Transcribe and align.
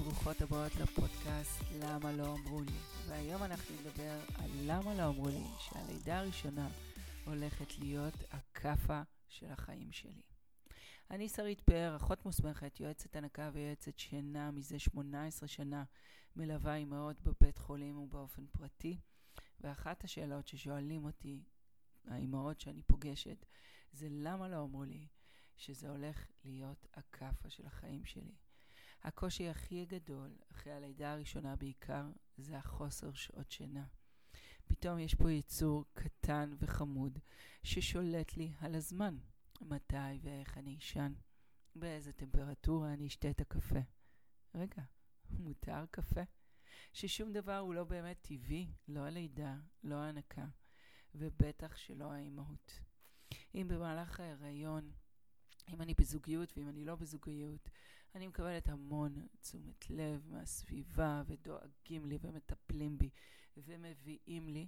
וברוכות 0.00 0.40
הבאות 0.42 0.74
לפודקאסט 0.74 1.62
למה 1.80 2.12
לא 2.12 2.34
אמרו 2.34 2.60
לי. 2.60 2.78
והיום 3.08 3.42
אנחנו 3.42 3.74
נדבר 3.80 4.20
על 4.34 4.50
למה 4.64 4.94
לא 4.94 5.08
אמרו 5.08 5.28
לי 5.28 5.44
שהלידה 5.58 6.18
הראשונה 6.18 6.68
הולכת 7.24 7.78
להיות 7.78 8.14
הכאפה 8.30 9.02
של 9.28 9.46
החיים 9.46 9.92
שלי. 9.92 10.22
אני 11.10 11.28
שרית 11.28 11.60
פאר, 11.60 11.96
אחות 11.96 12.24
מוסמכת, 12.24 12.80
יועצת 12.80 13.16
הנקה 13.16 13.50
ויועצת 13.52 13.98
שינה 13.98 14.50
מזה 14.50 14.78
18 14.78 15.48
שנה, 15.48 15.84
מלווה 16.36 16.76
אימהות 16.76 17.20
בבית 17.20 17.58
חולים 17.58 17.98
ובאופן 17.98 18.46
פרטי. 18.46 18.98
ואחת 19.60 20.04
השאלות 20.04 20.46
ששואלים 20.46 21.04
אותי, 21.04 21.42
האימהות 22.08 22.60
שאני 22.60 22.82
פוגשת, 22.82 23.46
זה 23.92 24.08
למה 24.10 24.48
לא 24.48 24.62
אמרו 24.62 24.84
לי 24.84 25.06
שזה 25.56 25.90
הולך 25.90 26.26
להיות 26.44 26.86
הכאפה 26.94 27.50
של 27.50 27.66
החיים 27.66 28.04
שלי. 28.04 28.34
הקושי 29.04 29.48
הכי 29.48 29.84
גדול, 29.84 30.36
אחרי 30.52 30.72
הלידה 30.72 31.12
הראשונה 31.12 31.56
בעיקר, 31.56 32.10
זה 32.36 32.58
החוסר 32.58 33.12
שעות 33.12 33.50
שינה. 33.50 33.84
פתאום 34.66 34.98
יש 34.98 35.14
פה 35.14 35.32
יצור 35.32 35.84
קטן 35.92 36.54
וחמוד 36.58 37.18
ששולט 37.62 38.36
לי 38.36 38.52
על 38.58 38.74
הזמן. 38.74 39.18
מתי 39.60 40.18
ואיך 40.22 40.58
אני 40.58 40.78
אשן, 40.78 41.12
באיזה 41.74 42.12
טמפרטורה 42.12 42.92
אני 42.92 43.06
אשתה 43.06 43.30
את 43.30 43.40
הקפה. 43.40 43.78
רגע, 44.54 44.82
מותר 45.30 45.84
קפה? 45.90 46.20
ששום 46.92 47.32
דבר 47.32 47.58
הוא 47.58 47.74
לא 47.74 47.84
באמת 47.84 48.18
טבעי, 48.20 48.72
לא 48.88 49.00
הלידה, 49.00 49.56
לא 49.84 49.94
ההנקה, 49.94 50.46
ובטח 51.14 51.76
שלא 51.76 52.12
האימהות. 52.12 52.80
אם 53.54 53.66
במהלך 53.68 54.20
ההיריון, 54.20 54.92
אם 55.68 55.82
אני 55.82 55.94
בזוגיות 55.94 56.52
ואם 56.56 56.68
אני 56.68 56.84
לא 56.84 56.96
בזוגיות, 56.96 57.70
אני 58.14 58.26
מקבלת 58.26 58.68
המון 58.68 59.26
תשומת 59.40 59.90
לב 59.90 60.26
מהסביבה, 60.30 61.22
ודואגים 61.26 62.06
לי 62.06 62.18
ומטפלים 62.20 62.98
בי, 62.98 63.10
ומביאים 63.56 64.48
לי, 64.48 64.66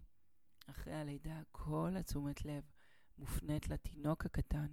אחרי 0.66 0.94
הלידה, 0.94 1.42
כל 1.52 1.94
התשומת 1.98 2.44
לב 2.44 2.64
מופנית 3.18 3.68
לתינוק 3.68 4.26
הקטן, 4.26 4.66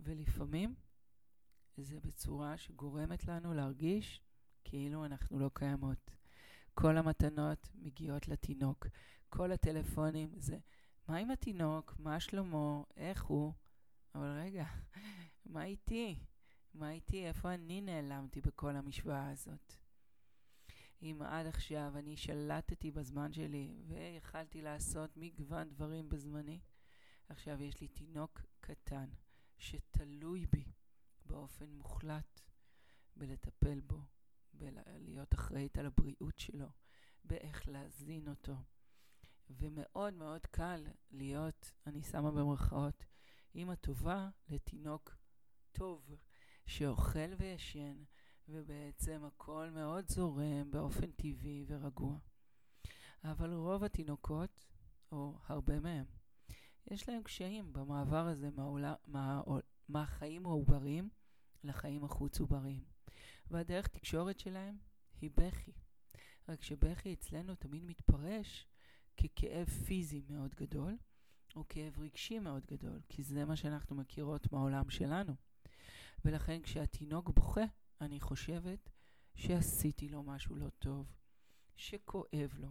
ולפעמים 0.00 0.74
זה 1.76 2.00
בצורה 2.00 2.56
שגורמת 2.56 3.24
לנו 3.24 3.54
להרגיש 3.54 4.20
כאילו 4.64 5.04
אנחנו 5.04 5.38
לא 5.38 5.50
קיימות. 5.54 6.10
כל 6.74 6.96
המתנות 6.96 7.68
מגיעות 7.74 8.28
לתינוק, 8.28 8.86
כל 9.28 9.52
הטלפונים 9.52 10.32
זה 10.36 10.58
מה 11.08 11.16
עם 11.16 11.30
התינוק, 11.30 11.94
מה 11.98 12.20
שלמה, 12.20 12.82
איך 12.96 13.24
הוא, 13.24 13.52
אבל 14.14 14.38
רגע, 14.38 14.64
מה 15.52 15.64
איתי? 15.64 16.18
מה 16.74 16.90
איתי? 16.90 17.26
איפה 17.26 17.54
אני 17.54 17.80
נעלמתי 17.80 18.40
בכל 18.40 18.76
המשוואה 18.76 19.30
הזאת? 19.30 19.74
אם 21.02 21.22
עד 21.24 21.46
עכשיו 21.46 21.92
אני 21.98 22.16
שלטתי 22.16 22.90
בזמן 22.90 23.32
שלי 23.32 23.82
ויכלתי 23.86 24.62
לעשות 24.62 25.16
מגוון 25.16 25.68
דברים 25.68 26.08
בזמני, 26.08 26.60
עכשיו 27.28 27.62
יש 27.62 27.80
לי 27.80 27.88
תינוק 27.88 28.42
קטן 28.60 29.10
שתלוי 29.58 30.46
בי 30.46 30.64
באופן 31.26 31.70
מוחלט 31.70 32.40
בלטפל 33.16 33.80
בו, 33.80 34.00
בלהיות 34.52 35.34
אחראית 35.34 35.78
על 35.78 35.86
הבריאות 35.86 36.38
שלו, 36.38 36.68
באיך 37.24 37.68
להזין 37.68 38.28
אותו. 38.28 38.56
ומאוד 39.50 40.14
מאוד 40.14 40.46
קל 40.46 40.86
להיות, 41.10 41.72
אני 41.86 42.02
שמה 42.02 42.30
במרכאות, 42.30 43.04
אימא 43.54 43.74
טובה 43.74 44.28
לתינוק 44.48 45.16
טוב, 45.72 46.16
שאוכל 46.70 47.34
וישן, 47.38 48.02
ובעצם 48.48 49.24
הכל 49.24 49.70
מאוד 49.74 50.08
זורם 50.08 50.70
באופן 50.70 51.10
טבעי 51.10 51.64
ורגוע. 51.66 52.18
אבל 53.24 53.52
רוב 53.52 53.84
התינוקות, 53.84 54.66
או 55.12 55.38
הרבה 55.46 55.80
מהם, 55.80 56.04
יש 56.86 57.08
להם 57.08 57.22
קשיים 57.22 57.72
במעבר 57.72 58.26
הזה 58.26 58.50
מהעולה, 58.50 58.94
מה, 59.06 59.42
מהחיים 59.88 60.46
העובריים 60.46 61.08
לחיים 61.64 62.04
החוץ 62.04 62.40
עובריים. 62.40 62.84
והדרך 63.50 63.86
תקשורת 63.88 64.38
שלהם 64.38 64.78
היא 65.20 65.30
בכי. 65.36 65.72
רק 66.48 66.62
שבכי 66.62 67.12
אצלנו 67.12 67.54
תמיד 67.54 67.84
מתפרש 67.84 68.66
ככאב 69.16 69.68
פיזי 69.68 70.22
מאוד 70.28 70.54
גדול, 70.54 70.96
או 71.56 71.68
כאב 71.68 71.98
רגשי 71.98 72.38
מאוד 72.38 72.66
גדול, 72.66 73.00
כי 73.08 73.22
זה 73.22 73.44
מה 73.44 73.56
שאנחנו 73.56 73.96
מכירות 73.96 74.52
מהעולם 74.52 74.90
שלנו. 74.90 75.49
ולכן 76.24 76.62
כשהתינוק 76.62 77.30
בוכה, 77.30 77.64
אני 78.00 78.20
חושבת 78.20 78.90
שעשיתי 79.34 80.08
לו 80.08 80.22
משהו 80.22 80.56
לא 80.56 80.68
טוב, 80.78 81.12
שכואב 81.76 82.54
לו. 82.58 82.70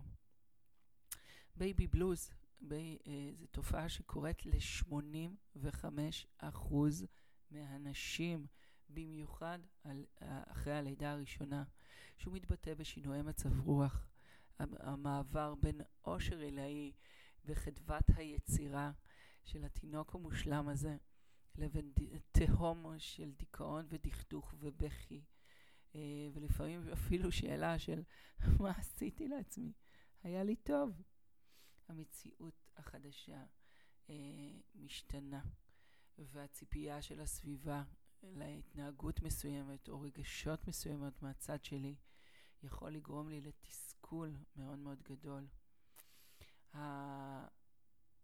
baby 1.56 1.88
blues 1.88 2.30
בי, 2.62 2.98
אה, 3.08 3.32
זו 3.36 3.48
תופעה 3.48 3.90
שקורית 3.90 4.46
ל-85% 4.46 6.76
מהנשים, 7.52 8.48
במיוחד 8.90 9.60
על, 9.84 10.06
אה, 10.22 10.44
אחרי 10.48 10.74
הלידה 10.74 11.12
הראשונה, 11.12 11.64
שהוא 12.18 12.34
מתבטא 12.34 12.74
בשינויי 12.74 13.22
מצב 13.22 13.60
רוח, 13.60 14.06
המעבר 14.60 15.56
בין 15.56 15.82
עושר 16.02 16.40
עילאי 16.40 16.92
וחדוות 17.46 18.04
היצירה 18.16 18.92
של 19.44 19.66
התינוק 19.66 20.16
המושלם 20.16 20.68
הזה, 20.68 20.98
לבין 21.60 21.94
תהום 22.32 23.00
של 23.00 23.32
דיכאון 23.32 23.86
ודכדוך 23.90 24.54
ובכי, 24.60 25.22
אה, 25.96 26.30
ולפעמים 26.34 26.90
אפילו 26.94 27.32
שאלה 27.32 27.80
של 27.80 28.04
מה 28.60 28.72
עשיתי 28.72 29.28
לעצמי? 29.28 29.74
היה 30.24 30.44
לי 30.44 30.56
טוב. 30.56 31.02
המציאות 31.88 32.70
החדשה 32.78 33.44
אה, 34.10 34.16
משתנה, 34.76 35.42
והציפייה 36.18 37.02
של 37.02 37.20
הסביבה 37.20 37.84
להתנהגות 38.24 39.22
מסוימת 39.22 39.90
או 39.90 40.02
רגשות 40.02 40.68
מסוימות 40.68 41.22
מהצד 41.22 41.64
שלי 41.64 41.96
יכול 42.64 42.92
לגרום 42.92 43.30
לי 43.30 43.42
לתסכול 43.42 44.36
מאוד 44.56 44.80
מאוד 44.80 45.04
גדול. 45.04 45.48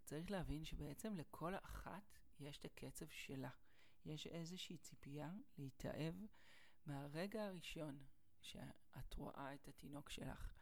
צריך 0.03 0.31
להבין 0.31 0.65
שבעצם 0.65 1.15
לכל 1.15 1.55
אחת 1.55 2.19
יש 2.39 2.57
את 2.57 2.65
הקצב 2.65 3.05
שלה. 3.09 3.49
יש 4.05 4.27
איזושהי 4.27 4.77
ציפייה 4.77 5.31
להתאהב 5.57 6.15
מהרגע 6.85 7.45
הראשון 7.45 8.03
שאת 8.41 9.13
רואה 9.17 9.53
את 9.53 9.67
התינוק 9.67 10.09
שלך. 10.09 10.53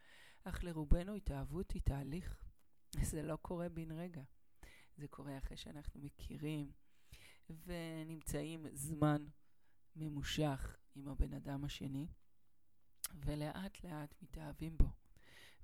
אך 0.43 0.63
לרובנו 0.63 1.13
התאהבות 1.15 1.71
היא 1.71 1.81
תהליך. 1.81 2.43
זה 3.11 3.21
לא 3.21 3.35
קורה 3.35 3.69
בן 3.69 3.91
רגע. 3.91 4.23
זה 4.97 5.07
קורה 5.07 5.37
אחרי 5.37 5.57
שאנחנו 5.57 6.01
מכירים 6.01 6.71
ונמצאים 7.49 8.65
זמן 8.73 9.25
ממושך 9.95 10.77
עם 10.95 11.07
הבן 11.07 11.33
אדם 11.33 11.63
השני, 11.63 12.07
ולאט 13.13 13.83
לאט 13.83 14.15
מתאהבים 14.21 14.77
בו. 14.77 14.89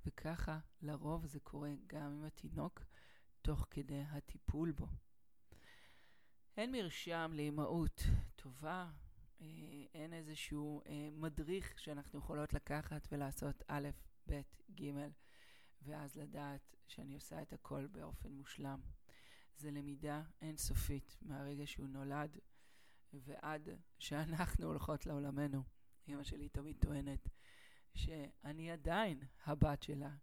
וככה 0.06 0.58
לרוב 0.82 1.26
זה 1.26 1.40
קורה 1.40 1.70
גם 1.86 2.12
עם 2.12 2.24
התינוק 2.24 2.84
תוך 3.42 3.66
כדי 3.70 4.02
הטיפול 4.02 4.72
בו. 4.72 4.86
אין 6.60 6.72
מרשם 6.72 7.30
לאימהות 7.34 8.02
טובה, 8.36 8.90
אה, 9.40 9.46
אין 9.94 10.12
איזשהו 10.12 10.82
אה, 10.86 11.08
מדריך 11.12 11.78
שאנחנו 11.78 12.18
יכולות 12.18 12.52
לקחת 12.52 13.08
ולעשות 13.12 13.62
א', 13.68 13.88
ב', 14.30 14.40
ג', 14.80 14.90
ואז 15.82 16.16
לדעת 16.16 16.76
שאני 16.86 17.14
עושה 17.14 17.42
את 17.42 17.52
הכל 17.52 17.86
באופן 17.86 18.32
מושלם. 18.32 18.80
זה 19.56 19.70
למידה 19.70 20.22
אינסופית 20.42 21.18
מהרגע 21.22 21.66
שהוא 21.66 21.88
נולד 21.88 22.38
ועד 23.12 23.68
שאנחנו 23.98 24.66
הולכות 24.66 25.06
לעולמנו. 25.06 25.62
אמא 26.08 26.22
שלי 26.22 26.48
תמיד 26.48 26.76
טוענת 26.80 27.28
שאני 27.94 28.70
עדיין 28.70 29.20
הבת 29.44 29.82
שלה, 29.82 30.14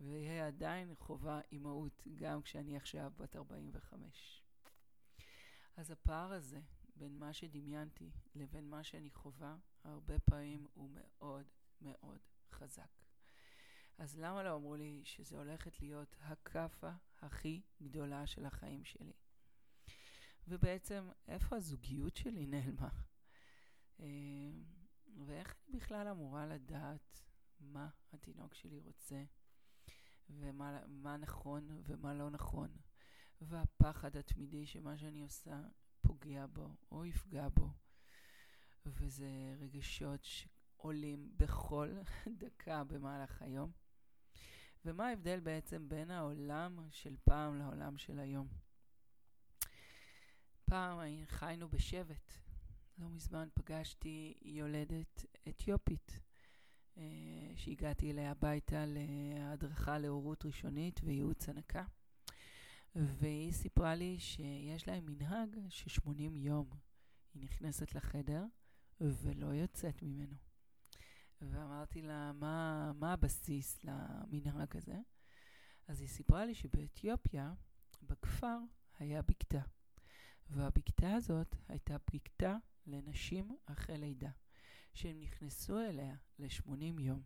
ויהיה 0.00 0.46
עדיין 0.46 0.94
חובה 0.94 1.40
אימהות 1.52 2.02
גם 2.14 2.42
כשאני 2.42 2.76
עכשיו 2.76 3.12
בת 3.16 3.36
45. 3.36 4.47
אז 5.78 5.90
הפער 5.90 6.32
הזה 6.32 6.60
בין 6.96 7.18
מה 7.18 7.32
שדמיינתי 7.32 8.10
לבין 8.34 8.70
מה 8.70 8.84
שאני 8.84 9.10
חווה, 9.10 9.56
הרבה 9.84 10.18
פעמים 10.18 10.66
הוא 10.74 10.90
מאוד 10.92 11.46
מאוד 11.80 12.18
חזק. 12.50 12.90
אז 13.98 14.18
למה 14.18 14.42
לא 14.42 14.56
אמרו 14.56 14.76
לי 14.76 15.00
שזה 15.04 15.36
הולכת 15.36 15.80
להיות 15.80 16.16
הכאפה 16.20 16.90
הכי 17.20 17.62
גדולה 17.82 18.26
של 18.26 18.44
החיים 18.46 18.84
שלי? 18.84 19.12
ובעצם, 20.48 21.08
איפה 21.28 21.56
הזוגיות 21.56 22.16
שלי 22.16 22.46
נעלמה? 22.46 22.88
אה, 24.00 24.06
ואיך 25.26 25.54
אני 25.68 25.76
בכלל 25.76 26.08
אמורה 26.08 26.46
לדעת 26.46 27.22
מה 27.60 27.88
התינוק 28.12 28.54
שלי 28.54 28.78
רוצה, 28.78 29.24
ומה 30.30 31.16
נכון 31.18 31.68
ומה 31.84 32.14
לא 32.14 32.30
נכון, 32.30 32.76
והפחד 33.40 34.16
התמידי 34.16 34.66
שמה 34.66 34.98
שאני 34.98 35.22
עושה 35.22 35.60
פוגע 36.00 36.46
בו 36.46 36.68
או 36.90 37.04
יפגע 37.04 37.48
בו. 37.48 37.70
וזה 38.86 39.56
רגשות 39.60 40.26
עולים 40.76 41.32
בכל 41.36 41.88
דקה 42.40 42.84
במהלך 42.84 43.42
היום. 43.42 43.72
ומה 44.84 45.08
ההבדל 45.08 45.40
בעצם 45.40 45.88
בין 45.88 46.10
העולם 46.10 46.88
של 46.90 47.16
פעם 47.24 47.58
לעולם 47.58 47.98
של 47.98 48.18
היום? 48.18 48.48
פעם 50.64 50.98
חיינו 51.26 51.68
בשבט. 51.68 52.32
לא 52.98 53.08
מזמן 53.08 53.48
פגשתי 53.54 54.34
יולדת 54.42 55.24
אתיופית, 55.48 56.20
אה, 56.96 57.02
שהגעתי 57.56 58.10
אליה 58.10 58.30
הביתה 58.30 58.84
להדרכה 58.86 59.98
להורות 59.98 60.44
ראשונית 60.44 61.00
וייעוץ 61.04 61.48
הנקה. 61.48 61.84
והיא 62.98 63.52
סיפרה 63.52 63.94
לי 63.94 64.18
שיש 64.18 64.88
להם 64.88 65.06
מנהג 65.06 65.56
ש-80 65.68 66.10
יום 66.34 66.70
היא 67.34 67.42
נכנסת 67.42 67.94
לחדר 67.94 68.44
ולא 69.00 69.46
יוצאת 69.46 70.02
ממנו. 70.02 70.36
ואמרתי 71.40 72.02
לה, 72.02 72.32
מה, 72.32 72.92
מה 72.94 73.12
הבסיס 73.12 73.84
למנהג 73.84 74.76
הזה? 74.76 74.98
אז 75.88 76.00
היא 76.00 76.08
סיפרה 76.08 76.44
לי 76.44 76.54
שבאתיופיה, 76.54 77.52
בכפר, 78.02 78.58
היה 78.98 79.22
בקתה. 79.22 79.60
והבקתה 80.50 81.14
הזאת 81.14 81.56
הייתה 81.68 81.96
בקתה 82.12 82.56
לנשים 82.86 83.56
אחרי 83.66 83.98
לידה, 83.98 84.30
שהם 84.94 85.20
נכנסו 85.20 85.80
אליה 85.80 86.16
ל-80 86.38 87.00
יום. 87.00 87.22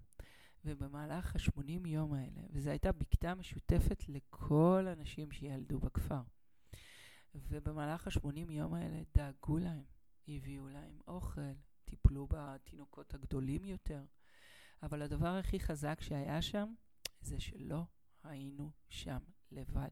ובמהלך 0.64 1.36
ה-80 1.36 1.88
יום 1.88 2.12
האלה, 2.12 2.40
וזו 2.50 2.70
הייתה 2.70 2.92
בקתה 2.92 3.34
משותפת 3.34 4.08
לכל 4.08 4.86
הנשים 4.88 5.30
שילדו 5.30 5.78
בכפר. 5.78 6.22
ובמהלך 7.34 8.06
ה-80 8.06 8.52
יום 8.52 8.74
האלה 8.74 9.02
דאגו 9.14 9.58
להם, 9.58 9.84
הביאו 10.28 10.68
להם 10.68 10.98
אוכל, 11.06 11.52
טיפלו 11.84 12.26
בתינוקות 12.30 13.14
הגדולים 13.14 13.64
יותר. 13.64 14.04
אבל 14.82 15.02
הדבר 15.02 15.36
הכי 15.36 15.60
חזק 15.60 16.00
שהיה 16.00 16.42
שם, 16.42 16.74
זה 17.20 17.40
שלא 17.40 17.82
היינו 18.22 18.70
שם 18.88 19.18
לבד. 19.50 19.90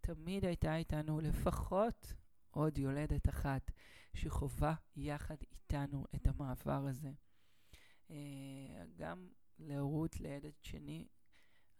תמיד 0.00 0.44
הייתה 0.44 0.76
איתנו 0.76 1.20
לפחות 1.20 2.14
עוד 2.50 2.78
יולדת 2.78 3.28
אחת 3.28 3.70
שחווה 4.14 4.74
יחד 4.96 5.36
איתנו 5.42 6.04
את 6.14 6.26
המעבר 6.26 6.86
הזה. 6.86 7.12
אה, 8.10 8.84
גם 8.96 9.28
להורות 9.58 10.20
לילד 10.20 10.52
שני, 10.62 11.08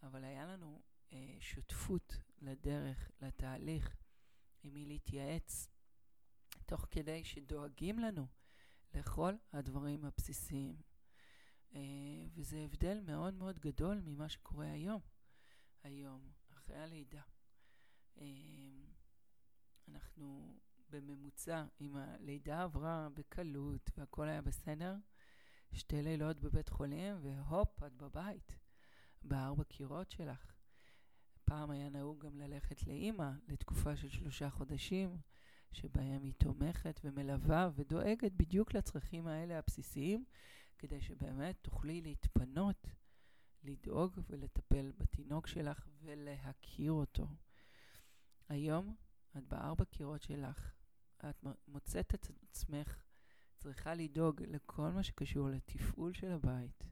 אבל 0.03 0.25
היה 0.25 0.47
לנו 0.47 0.83
אה, 1.13 1.37
שותפות 1.41 2.17
לדרך, 2.41 3.11
לתהליך, 3.21 3.97
עם 4.63 4.75
מי 4.75 4.85
להתייעץ, 4.87 5.69
תוך 6.67 6.87
כדי 6.91 7.25
שדואגים 7.25 7.99
לנו 7.99 8.27
לכל 8.95 9.35
הדברים 9.53 10.05
הבסיסיים. 10.05 10.77
אה, 11.75 11.81
וזה 12.35 12.59
הבדל 12.59 13.01
מאוד 13.01 13.35
מאוד 13.35 13.59
גדול 13.59 14.01
ממה 14.05 14.29
שקורה 14.29 14.71
היום. 14.71 15.01
היום, 15.83 16.31
אחרי 16.53 16.79
הלידה. 16.79 17.23
אה, 18.21 18.25
אנחנו 19.89 20.59
בממוצע, 20.91 21.65
אם 21.81 21.97
הלידה 21.97 22.63
עברה 22.63 23.09
בקלות 23.15 23.91
והכל 23.97 24.29
היה 24.29 24.43
בסדר, 24.43 24.97
שתי 25.75 26.03
לילות 26.03 26.41
בבית 26.41 26.69
חולים, 26.69 27.17
והופ, 27.23 27.83
את 27.83 27.93
בבית, 27.93 28.57
בארבע 29.23 29.65
קירות 29.65 30.11
שלך. 30.11 30.55
פעם 31.45 31.71
היה 31.71 31.89
נהוג 31.89 32.25
גם 32.25 32.39
ללכת 32.39 32.87
לאימא 32.87 33.31
לתקופה 33.49 33.97
של 33.97 34.09
שלושה 34.09 34.51
חודשים, 34.51 35.19
שבהם 35.73 36.23
היא 36.23 36.33
תומכת 36.39 37.01
ומלווה 37.05 37.71
ודואגת 37.75 38.33
בדיוק 38.33 38.75
לצרכים 38.75 39.27
האלה 39.27 39.59
הבסיסיים, 39.59 40.25
כדי 40.79 41.01
שבאמת 41.01 41.57
תוכלי 41.63 42.01
להתפנות, 42.01 42.87
לדאוג 43.65 44.19
ולטפל 44.31 44.93
בתינוק 44.99 45.47
שלך 45.47 45.89
ולהכיר 46.01 46.93
אותו. 46.93 47.27
היום 48.49 48.95
את 49.37 49.49
בארבע 49.49 49.85
קירות 49.85 50.23
שלך, 50.23 50.73
את 51.31 51.45
מוצאת 51.69 52.15
את 52.15 52.31
עצמך 52.51 53.05
צריכה 53.65 53.95
לדאוג 53.95 54.43
לכל 54.43 54.91
מה 54.91 55.03
שקשור 55.03 55.49
לתפעול 55.49 56.13
של 56.13 56.31
הבית, 56.33 56.85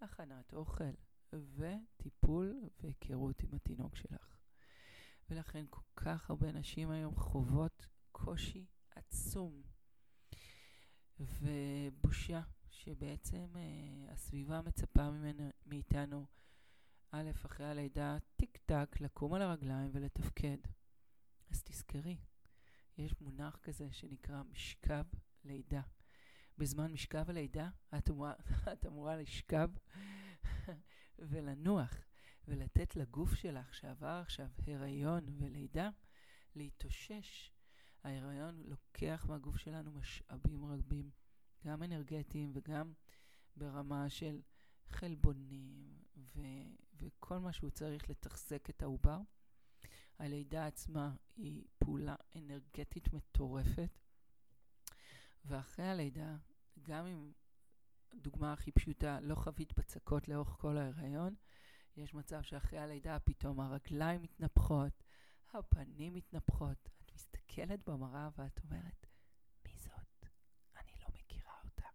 הכנת 0.00 0.54
אוכל 0.54 0.92
וטיפול 1.32 2.68
והיכרות 2.80 3.42
עם 3.42 3.54
התינוק 3.54 3.96
שלך. 3.96 4.38
ולכן 5.30 5.64
כל 5.70 5.82
כך 5.96 6.30
הרבה 6.30 6.52
נשים 6.52 6.90
היום 6.90 7.16
חוות 7.16 7.86
קושי 8.12 8.66
עצום 8.90 9.62
ובושה 11.20 12.42
שבעצם 12.70 13.56
אה, 13.56 14.12
הסביבה 14.12 14.62
מצפה 14.62 15.10
ממנה, 15.10 15.50
מאיתנו, 15.66 16.26
א', 17.10 17.30
אחרי 17.46 17.66
הלידה, 17.66 18.16
טיק 18.36 18.58
טק, 18.66 18.96
לקום 19.00 19.34
על 19.34 19.42
הרגליים 19.42 19.90
ולתפקד. 19.92 20.58
אז 21.50 21.62
תזכרי, 21.62 22.16
יש 22.98 23.20
מונח 23.20 23.58
כזה 23.62 23.92
שנקרא 23.92 24.42
משכב 24.42 25.04
לידה. 25.44 25.82
בזמן 26.58 26.92
משכב 26.92 27.30
הלידה 27.30 27.70
את 27.98 28.10
אמורה, 28.10 28.34
את 28.72 28.86
אמורה 28.86 29.16
לשכב 29.16 29.70
ולנוח 31.18 31.94
ולתת 32.48 32.96
לגוף 32.96 33.34
שלך 33.34 33.74
שעבר 33.74 34.20
עכשיו 34.22 34.48
הריון 34.66 35.26
ולידה 35.38 35.90
להתאושש. 36.54 37.52
ההיריון 38.04 38.62
לוקח 38.64 39.26
מהגוף 39.28 39.56
שלנו 39.56 39.92
משאבים 39.92 40.64
רבים, 40.64 41.10
גם 41.66 41.82
אנרגטיים 41.82 42.50
וגם 42.54 42.92
ברמה 43.56 44.10
של 44.10 44.40
חלבונים 44.88 46.02
ו- 46.16 46.74
וכל 46.96 47.38
מה 47.38 47.52
שהוא 47.52 47.70
צריך 47.70 48.10
לתחזק 48.10 48.70
את 48.70 48.82
העובר. 48.82 49.18
הלידה 50.18 50.66
עצמה 50.66 51.14
היא 51.36 51.64
פעולה 51.78 52.16
אנרגטית 52.36 53.12
מטורפת, 53.12 53.98
ואחרי 55.44 55.84
הלידה, 55.84 56.36
גם 56.82 57.06
אם, 57.06 57.32
דוגמה 58.14 58.52
הכי 58.52 58.72
פשוטה, 58.72 59.20
לא 59.20 59.34
חווית 59.34 59.78
בצקות 59.78 60.28
לאורך 60.28 60.48
כל 60.48 60.78
ההיריון, 60.78 61.34
יש 61.96 62.14
מצב 62.14 62.42
שאחרי 62.42 62.78
הלידה 62.78 63.18
פתאום 63.18 63.60
הרגליים 63.60 64.22
מתנפחות, 64.22 65.04
הפנים 65.52 66.14
מתנפחות, 66.14 66.88
את 67.04 67.12
מסתכלת 67.14 67.88
במראה 67.88 68.28
ואת 68.38 68.60
אומרת, 68.64 69.06
מי 69.64 69.74
זאת? 69.78 70.26
אני 70.76 70.92
לא 71.02 71.08
מכירה 71.14 71.54
אותה. 71.64 71.86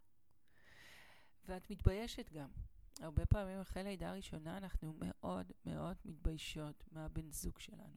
ואת 1.46 1.70
מתביישת 1.70 2.30
גם. 2.32 2.50
הרבה 3.00 3.26
פעמים 3.26 3.60
אחרי 3.60 3.84
לידה 3.84 4.14
ראשונה 4.14 4.58
אנחנו 4.58 4.94
מאוד 5.00 5.52
מאוד 5.66 5.98
מתביישות 6.06 6.84
מהבן 6.92 7.32
זוג 7.32 7.60
שלנו. 7.60 7.96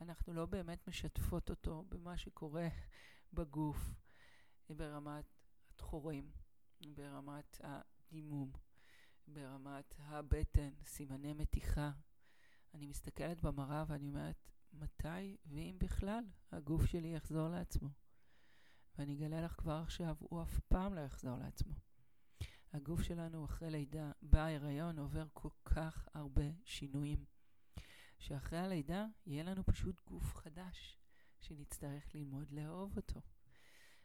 אנחנו 0.00 0.32
לא 0.34 0.46
באמת 0.46 0.88
משתפות 0.88 1.50
אותו 1.50 1.84
במה 1.88 2.16
שקורה 2.16 2.68
בגוף, 3.32 3.94
ברמת 4.70 5.24
התחורים, 5.70 6.30
ברמת 6.94 7.60
הדימום, 7.64 8.52
ברמת 9.28 9.94
הבטן, 9.98 10.70
סימני 10.84 11.32
מתיחה. 11.32 11.90
אני 12.74 12.86
מסתכלת 12.86 13.40
במראה 13.40 13.84
ואני 13.86 14.08
אומרת, 14.08 14.50
מתי 14.72 15.36
ואם 15.46 15.76
בכלל 15.78 16.24
הגוף 16.52 16.86
שלי 16.86 17.14
יחזור 17.14 17.48
לעצמו? 17.48 17.88
ואני 18.98 19.14
אגלה 19.14 19.40
לך 19.40 19.52
כבר 19.52 19.80
עכשיו, 19.82 20.16
הוא 20.18 20.42
אף 20.42 20.60
פעם 20.68 20.94
לא 20.94 21.00
יחזור 21.00 21.38
לעצמו. 21.38 21.74
הגוף 22.72 23.02
שלנו 23.02 23.44
אחרי 23.44 23.70
לידה, 23.70 24.12
בהיריון, 24.22 24.98
עובר 24.98 25.26
כל 25.32 25.48
כך 25.64 26.08
הרבה 26.14 26.44
שינויים, 26.64 27.24
שאחרי 28.18 28.58
הלידה 28.58 29.06
יהיה 29.26 29.44
לנו 29.44 29.64
פשוט 29.64 30.00
גוף 30.06 30.34
חדש, 30.34 30.98
שנצטרך 31.40 32.14
ללמוד 32.14 32.50
לאהוב 32.50 32.96
אותו. 32.96 33.20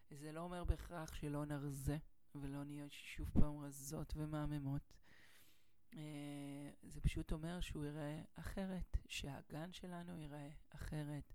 זה 0.10 0.32
לא 0.32 0.42
אומר 0.42 0.64
בהכרח 0.64 1.14
שלא 1.14 1.46
נרזה 1.46 1.98
ולא 2.36 2.64
נהיה 2.64 2.86
שוב 2.90 3.30
פעם 3.34 3.60
רזות 3.60 4.14
ומהממות. 4.16 4.94
Uh, 5.92 5.98
זה 6.84 7.02
פשוט 7.02 7.32
אומר 7.32 7.60
שהוא 7.62 7.86
ייראה 7.86 8.22
אחרת, 8.36 8.98
שהגן 9.08 9.72
שלנו 9.72 10.16
ייראה 10.16 10.50
אחרת, 10.70 11.34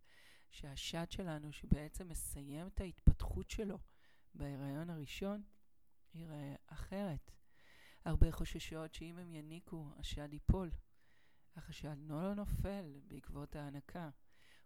שהשד 0.50 1.10
שלנו, 1.10 1.52
שבעצם 1.52 2.08
מסיים 2.08 2.66
את 2.66 2.80
ההתפתחות 2.80 3.50
שלו 3.50 3.78
בהיריון 4.34 4.90
הראשון, 4.90 5.42
ייראה 6.14 6.54
אחרת. 6.66 7.30
הרבה 8.04 8.32
חוששות 8.32 8.94
שאם 8.94 9.18
הם 9.18 9.32
יניקו, 9.32 9.88
השד 9.96 10.32
ייפול. 10.32 10.70
אך 11.54 11.68
השד 11.68 11.96
לא 11.98 12.34
נופל 12.34 13.00
בעקבות 13.08 13.56
ההנקה. 13.56 14.10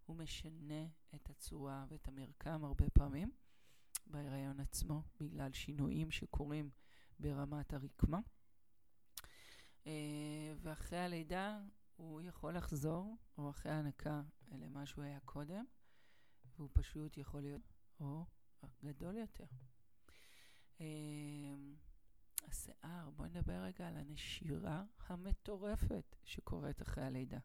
הוא 0.04 0.16
משנה 0.16 0.86
את 1.14 1.30
הצורה 1.30 1.84
ואת 1.88 2.08
המרקם 2.08 2.64
הרבה 2.64 2.90
פעמים. 2.90 3.30
בהיריון 4.06 4.60
עצמו, 4.60 5.02
בגלל 5.20 5.52
שינויים 5.52 6.10
שקורים 6.10 6.70
ברמת 7.18 7.72
הרקמה. 7.72 8.20
אה, 9.86 10.54
ואחרי 10.62 10.98
הלידה 10.98 11.60
הוא 11.96 12.20
יכול 12.20 12.56
לחזור, 12.56 13.16
או 13.38 13.50
אחרי 13.50 13.72
ההנקה, 13.72 14.22
למה 14.52 14.86
שהוא 14.86 15.04
היה 15.04 15.20
קודם, 15.20 15.64
והוא 16.56 16.68
פשוט 16.72 17.18
יכול 17.18 17.40
להיות 17.40 17.72
או 18.00 18.24
גדול 18.84 19.16
יותר. 19.16 19.46
אה, 20.80 20.86
נדבר 23.36 23.62
רגע 23.62 23.88
על 23.88 23.96
הנשירה 23.96 24.84
המטורפת 25.06 26.16
שקורית 26.24 26.82
אחרי 26.82 27.04
הלידה. 27.04 27.38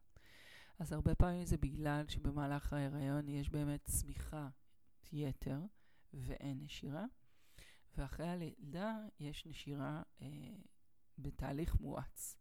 אז 0.79 0.91
הרבה 0.91 1.15
פעמים 1.15 1.45
זה 1.45 1.57
בגלל 1.57 2.05
שבמהלך 2.07 2.73
ההיריון 2.73 3.29
יש 3.29 3.49
באמת 3.49 3.83
צמיחה 3.83 4.49
יתר 5.11 5.59
ואין 6.13 6.59
נשירה, 6.63 7.05
ואחרי 7.97 8.27
הלידה 8.27 8.95
יש 9.19 9.45
נשירה 9.45 10.01
אה, 10.21 10.27
בתהליך 11.17 11.75
מואץ. 11.75 12.35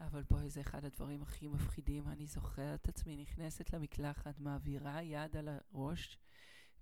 אבל 0.00 0.24
פה 0.24 0.48
זה 0.48 0.60
אחד 0.60 0.84
הדברים 0.84 1.22
הכי 1.22 1.48
מפחידים. 1.48 2.08
אני 2.08 2.26
זוכרת 2.26 2.80
את 2.80 2.88
עצמי 2.88 3.16
נכנסת 3.16 3.72
למקלחת, 3.72 4.38
מעבירה 4.38 5.02
יד 5.02 5.36
על 5.36 5.48
הראש, 5.48 6.18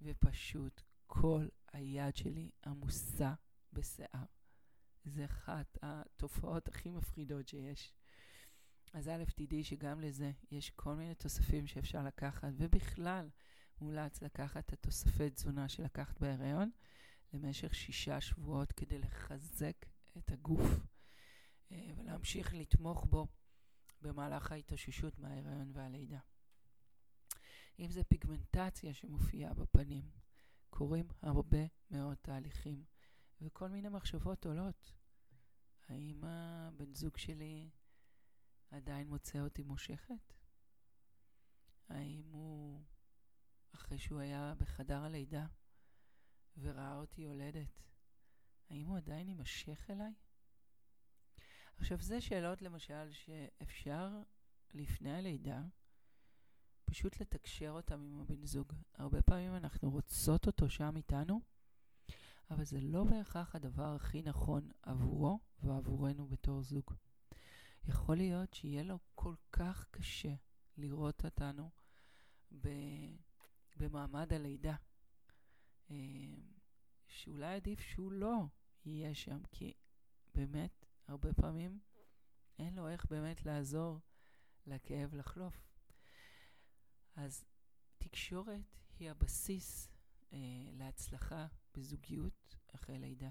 ופשוט 0.02 0.82
כל 1.06 1.48
היד 1.72 2.16
שלי 2.16 2.50
עמוסה 2.66 3.34
בשיער. 3.72 4.24
זה 5.04 5.24
אחת 5.24 5.78
התופעות 5.82 6.68
הכי 6.68 6.90
מפחידות 6.90 7.48
שיש. 7.48 7.92
אז 8.92 9.08
א', 9.08 9.24
תדעי 9.36 9.64
שגם 9.64 10.00
לזה 10.00 10.32
יש 10.50 10.70
כל 10.70 10.94
מיני 10.94 11.14
תוספים 11.14 11.66
שאפשר 11.66 12.02
לקחת, 12.02 12.48
ובכלל 12.56 13.28
מומלץ 13.80 14.23
לקחת 14.23 14.68
את 14.68 14.73
התוספי 14.73 15.30
תזונה 15.30 15.68
שלקחת 15.68 16.20
בהיריון 16.20 16.70
למשך 17.32 17.75
שישה 17.75 18.20
שבועות 18.20 18.73
כדי 18.73 18.99
לחזק 18.99 19.87
את 20.18 20.30
הגוף 20.30 20.66
אה, 21.73 21.90
ולהמשיך 21.97 22.54
לתמוך 22.54 23.04
בו 23.04 23.26
במהלך 24.02 24.52
ההתאוששות 24.52 25.18
מההיריון 25.18 25.70
והלידה. 25.73 26.18
אם 27.78 27.90
זה 27.90 28.04
פיגמנטציה 28.04 28.94
שמופיעה 28.94 29.54
בפנים, 29.54 30.11
קורים 30.70 31.08
הרבה 31.23 31.66
מאוד 31.90 32.16
תהליכים 32.23 32.85
וכל 33.40 33.68
מיני 33.68 33.88
מחשבות 33.88 34.47
עולות. 34.47 34.92
האם 35.88 36.25
הבן 36.25 36.94
זוג 36.94 37.16
שלי 37.16 37.70
עדיין 38.70 39.08
מוצא 39.08 39.40
אותי 39.40 39.62
מושכת? 39.62 40.32
האם 41.88 42.25
הוא, 42.30 42.85
אחרי 43.75 43.98
שהוא 43.98 44.20
היה 44.20 44.54
בחדר 44.58 45.02
הלידה 45.02 45.46
וראה 46.56 46.96
אותי 46.96 47.22
יולדת, 47.22 47.82
האם 48.70 48.87
הוא 48.87 48.96
עדיין 48.96 49.28
יימשך 49.28 49.90
אליי? 49.90 50.12
עכשיו, 51.76 52.00
זה 52.00 52.20
שאלות 52.20 52.62
למשל 52.62 53.12
שאפשר 53.12 54.22
לפני 54.75 55.12
הלידה 55.14 55.62
פשוט 56.84 57.20
לתקשר 57.20 57.70
אותם 57.70 58.00
עם 58.00 58.20
הבן 58.20 58.44
זוג. 58.44 58.72
הרבה 58.94 59.22
פעמים 59.22 59.54
אנחנו 59.54 59.90
רוצות 59.90 60.46
אותו 60.46 60.70
שם 60.70 60.96
איתנו, 60.96 61.40
אבל 62.50 62.64
זה 62.64 62.80
לא 62.80 63.04
בהכרח 63.04 63.54
הדבר 63.54 63.94
הכי 63.94 64.22
נכון 64.22 64.70
עבורו 64.82 65.38
ועבורנו 65.62 66.26
בתור 66.28 66.62
זוג. 66.62 66.94
יכול 67.84 68.16
להיות 68.16 68.54
שיהיה 68.54 68.82
לו 68.82 68.98
כל 69.14 69.34
כך 69.52 69.87
קשה 69.90 70.34
לראות 70.76 71.25
אותנו 71.25 71.70
במעמד 73.78 74.32
הלידה, 74.32 74.76
אה, 75.90 75.97
שאולי 77.06 77.54
עדיף 77.54 77.80
שהוא 77.80 78.12
לא 78.12 78.44
יהיה 78.85 79.14
שם, 79.14 79.40
כי 79.52 79.73
באמת, 80.35 80.87
הרבה 81.06 81.32
פעמים 81.32 81.80
אין 82.58 82.75
לו 82.75 82.88
איך 82.88 83.06
באמת 83.06 83.44
לעזור 83.44 84.00
לכאב 84.66 85.14
לחלוף. 85.14 85.68
אז 87.16 87.44
תקשורת 87.99 88.76
היא 88.99 89.11
הבסיס 89.11 89.88
אה, 90.32 90.38
להצלחה 90.73 91.47
בזוגיות 91.75 92.56
אחרי 92.75 92.99
לידה. 92.99 93.30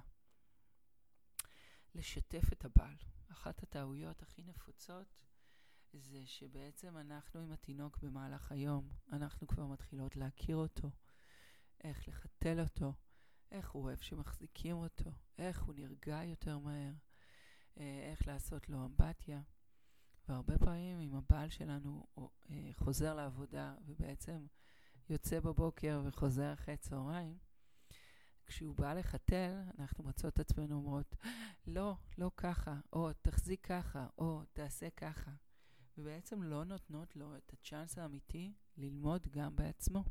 לשתף 1.95 2.53
את 2.53 2.65
הבעל. 2.65 2.97
אחת 3.31 3.63
הטעויות 3.63 4.21
הכי 4.21 4.43
נפוצות 4.43 5.26
זה 5.99 6.25
שבעצם 6.25 6.97
אנחנו 6.97 7.39
עם 7.39 7.51
התינוק 7.51 7.97
במהלך 7.97 8.51
היום, 8.51 8.89
אנחנו 9.11 9.47
כבר 9.47 9.65
מתחילות 9.65 10.15
להכיר 10.15 10.55
אותו, 10.55 10.89
איך 11.83 12.07
לחתל 12.07 12.59
אותו, 12.59 12.93
איך 13.51 13.69
הוא 13.69 13.83
אוהב 13.83 13.99
שמחזיקים 13.99 14.75
אותו, 14.75 15.11
איך 15.37 15.61
הוא 15.61 15.73
נרגע 15.75 16.23
יותר 16.23 16.57
מהר, 16.57 16.93
אה, 17.77 18.09
איך 18.11 18.27
לעשות 18.27 18.69
לו 18.69 18.85
אמבטיה. 18.85 19.41
והרבה 20.29 20.57
פעמים 20.57 21.01
אם 21.01 21.15
הבעל 21.15 21.49
שלנו 21.49 22.05
אה, 22.49 22.69
חוזר 22.73 23.13
לעבודה 23.13 23.75
ובעצם 23.85 24.45
יוצא 25.09 25.39
בבוקר 25.39 26.01
וחוזר 26.05 26.53
אחרי 26.53 26.77
צהריים, 26.77 27.37
כשהוא 28.45 28.75
בא 28.75 28.93
לחתל, 28.93 29.61
אנחנו 29.79 30.03
מוצאות 30.03 30.33
את 30.33 30.39
עצמנו 30.39 30.75
אומרות, 30.75 31.15
לא, 31.67 31.95
לא 32.17 32.31
ככה, 32.37 32.79
או 32.93 33.13
תחזיק 33.21 33.67
ככה, 33.67 34.07
או 34.17 34.41
תעשה 34.53 34.89
ככה. 34.89 35.31
ובעצם 35.97 36.43
לא 36.43 36.63
נותנות 36.63 37.15
לו 37.15 37.37
את 37.37 37.53
הצ'אנס 37.53 37.97
האמיתי 37.97 38.53
ללמוד 38.77 39.27
גם 39.27 39.55
בעצמו. 39.55 40.03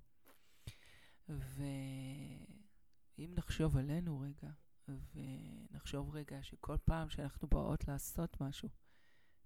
ואם 1.29 3.35
נחשוב 3.35 3.77
עלינו 3.77 4.21
רגע, 4.21 4.51
ונחשוב 4.89 6.15
רגע 6.15 6.43
שכל 6.43 6.77
פעם 6.85 7.11
שאנחנו 7.11 7.49
באות 7.49 7.89
לעשות 7.89 8.41
משהו, 8.41 8.69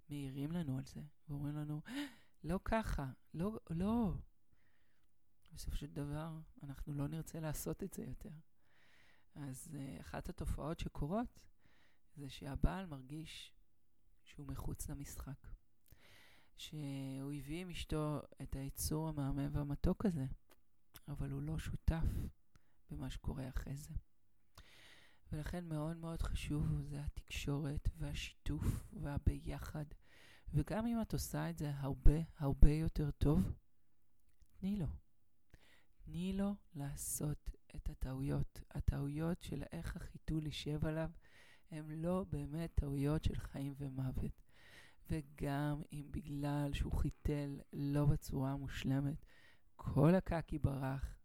מעירים 0.09 0.51
לנו 0.51 0.77
על 0.77 0.85
זה, 0.85 1.01
ואומרים 1.29 1.55
לנו, 1.55 1.81
לא 2.43 2.59
ככה, 2.65 3.11
לא, 3.33 3.59
לא. 3.69 4.13
בסופו 5.53 5.75
של 5.75 5.91
דבר, 5.91 6.39
אנחנו 6.63 6.93
לא 6.93 7.07
נרצה 7.07 7.39
לעשות 7.39 7.83
את 7.83 7.93
זה 7.93 8.03
יותר. 8.03 8.31
אז 9.35 9.69
uh, 9.71 10.01
אחת 10.01 10.29
התופעות 10.29 10.79
שקורות 10.79 11.39
זה 12.15 12.29
שהבעל 12.29 12.85
מרגיש 12.85 13.53
שהוא 14.23 14.47
מחוץ 14.47 14.89
למשחק. 14.89 15.47
שהוא 16.57 17.33
הביא 17.33 17.61
עם 17.61 17.69
אשתו 17.69 18.21
את 18.41 18.55
היצור 18.55 19.09
המהמם 19.09 19.55
והמתוק 19.55 20.05
הזה, 20.05 20.25
אבל 21.07 21.31
הוא 21.31 21.41
לא 21.41 21.59
שותף 21.59 22.03
במה 22.89 23.09
שקורה 23.09 23.49
אחרי 23.49 23.75
זה. 23.75 23.93
ולכן 25.31 25.65
מאוד 25.65 25.97
מאוד 25.97 26.21
חשוב 26.21 26.81
זה 26.81 27.03
התקשורת 27.03 27.89
והשיתוף 27.97 28.83
והביחד. 28.93 29.85
וגם 30.53 30.85
אם 30.85 31.01
את 31.01 31.13
עושה 31.13 31.49
את 31.49 31.57
זה 31.57 31.71
הרבה 31.75 32.19
הרבה 32.37 32.71
יותר 32.71 33.11
טוב, 33.11 33.53
תני 34.57 34.75
לו. 34.75 34.87
תני 35.97 36.33
לו 36.33 36.55
לעשות 36.73 37.49
את 37.75 37.89
הטעויות. 37.89 38.61
הטעויות 38.71 39.43
של 39.43 39.63
איך 39.71 39.95
החיתול 39.95 40.45
יישב 40.45 40.85
עליו, 40.85 41.11
הן 41.71 41.91
לא 41.91 42.25
באמת 42.29 42.71
טעויות 42.75 43.23
של 43.23 43.35
חיים 43.35 43.73
ומוות. 43.77 44.50
וגם 45.11 45.81
אם 45.93 46.07
בגלל 46.11 46.73
שהוא 46.73 46.93
חיתל 46.93 47.59
לא 47.73 48.05
בצורה 48.05 48.55
מושלמת, 48.55 49.25
כל 49.75 50.15
הקקי 50.15 50.59
ברח, 50.59 51.15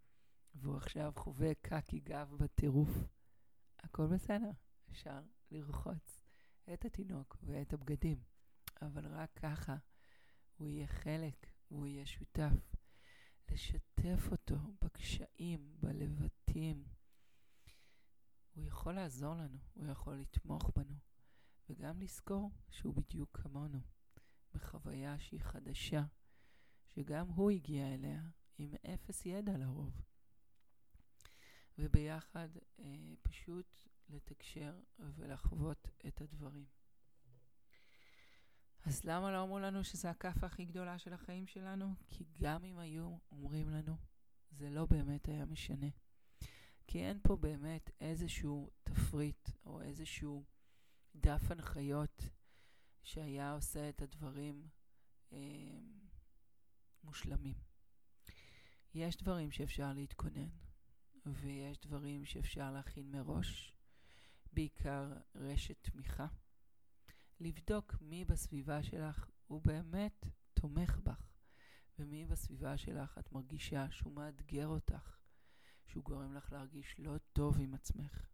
והוא 0.54 0.76
עכשיו 0.76 1.12
חווה 1.16 1.54
קקי 1.54 2.00
גב 2.00 2.34
בטירוף, 2.38 2.90
הכל 3.78 4.06
בסדר, 4.06 4.50
אפשר 4.90 5.20
לרחוץ 5.50 6.20
את 6.72 6.84
התינוק 6.84 7.36
ואת 7.42 7.72
הבגדים, 7.72 8.18
אבל 8.82 9.06
רק 9.06 9.30
ככה 9.36 9.76
הוא 10.56 10.68
יהיה 10.68 10.86
חלק, 10.86 11.46
הוא 11.68 11.86
יהיה 11.86 12.06
שותף. 12.06 12.76
לשתף 13.50 14.28
אותו 14.30 14.56
בקשיים, 14.84 15.76
בלבטים. 15.80 16.84
הוא 18.54 18.64
יכול 18.64 18.92
לעזור 18.92 19.34
לנו, 19.34 19.58
הוא 19.74 19.86
יכול 19.86 20.14
לתמוך 20.14 20.70
בנו, 20.76 20.94
וגם 21.68 22.00
לזכור 22.00 22.50
שהוא 22.70 22.94
בדיוק 22.94 23.40
כמונו, 23.42 23.80
בחוויה 24.54 25.18
שהיא 25.18 25.40
חדשה, 25.40 26.04
שגם 26.86 27.28
הוא 27.28 27.50
הגיע 27.50 27.94
אליה 27.94 28.22
עם 28.58 28.74
אפס 28.94 29.26
ידע 29.26 29.56
לרוב. 29.56 30.02
וביחד 31.78 32.48
אה, 32.78 33.14
פשוט 33.22 33.88
לתקשר 34.08 34.80
ולחוות 34.98 35.88
את 36.06 36.20
הדברים. 36.20 36.66
אז 38.84 39.04
למה 39.04 39.32
לא 39.32 39.42
אמרו 39.42 39.58
לנו 39.58 39.84
שזו 39.84 40.08
הכאפה 40.08 40.46
הכי 40.46 40.64
גדולה 40.64 40.98
של 40.98 41.12
החיים 41.12 41.46
שלנו? 41.46 41.94
כי 42.08 42.24
גם 42.40 42.64
אם 42.64 42.78
היו 42.78 43.16
אומרים 43.32 43.70
לנו, 43.70 43.96
זה 44.50 44.70
לא 44.70 44.86
באמת 44.86 45.28
היה 45.28 45.44
משנה. 45.44 45.86
כי 46.86 47.04
אין 47.04 47.20
פה 47.22 47.36
באמת 47.36 47.90
איזשהו 48.00 48.70
תפריט 48.82 49.48
או 49.64 49.82
איזשהו 49.82 50.44
דף 51.20 51.50
הנחיות 51.50 52.22
שהיה 53.02 53.52
עושה 53.52 53.88
את 53.88 54.02
הדברים 54.02 54.68
אה, 55.32 55.38
מושלמים. 57.04 57.56
יש 58.94 59.16
דברים 59.16 59.50
שאפשר 59.50 59.92
להתכונן, 59.92 60.48
ויש 61.26 61.78
דברים 61.80 62.24
שאפשר 62.24 62.72
להכין 62.72 63.10
מראש, 63.10 63.76
בעיקר 64.52 65.12
רשת 65.34 65.76
תמיכה. 65.82 66.26
לבדוק 67.40 67.94
מי 68.00 68.24
בסביבה 68.24 68.82
שלך 68.82 69.30
הוא 69.46 69.62
באמת 69.62 70.26
תומך 70.54 70.98
בך, 70.98 71.32
ומי 71.98 72.26
בסביבה 72.26 72.76
שלך 72.76 73.18
את 73.18 73.32
מרגישה 73.32 73.90
שהוא 73.90 74.12
מאתגר 74.12 74.66
אותך, 74.66 75.18
שהוא 75.86 76.04
גורם 76.04 76.34
לך 76.34 76.52
להרגיש 76.52 76.94
לא 76.98 77.18
טוב 77.32 77.58
עם 77.60 77.74
עצמך. 77.74 78.26